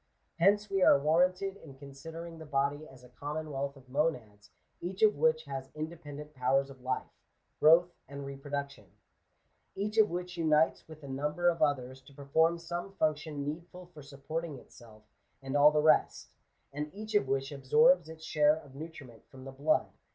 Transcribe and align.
Henoe 0.39 0.57
we 0.71 0.81
are. 0.81 0.97
warranted 0.97 1.57
in 1.57 1.75
considering 1.77 2.39
the 2.39 2.45
body 2.47 2.87
as 2.89 3.03
a 3.03 3.09
common 3.09 3.51
wealth 3.51 3.77
of 3.77 3.87
monads, 3.87 4.49
each 4.81 5.03
of 5.03 5.13
which 5.15 5.43
has 5.45 5.69
independent 5.75 6.33
powers 6.33 6.71
of 6.71 6.81
life, 6.81 7.11
growth, 7.59 7.93
and 8.07 8.25
reproduction; 8.25 8.87
each 9.75 9.99
of 9.99 10.09
which 10.09 10.37
unites 10.37 10.87
with 10.87 11.03
a 11.03 11.07
number 11.07 11.49
of 11.49 11.61
others 11.61 12.01
to 12.01 12.13
perform 12.15 12.57
some 12.57 12.91
funotion 12.93 13.45
needful 13.45 13.91
for 13.93 14.01
supporting 14.01 14.57
itself 14.57 15.03
and 15.39 15.55
all 15.55 15.69
the 15.69 15.79
rest; 15.83 16.29
and 16.73 16.91
each 16.95 17.13
of 17.13 17.27
which 17.27 17.51
absorbs 17.51 18.09
its 18.09 18.23
share 18.25 18.55
of 18.57 18.71
nutri 18.71 19.05
ment 19.05 19.27
from 19.29 19.43
the 19.45 19.51
blood. 19.51 19.85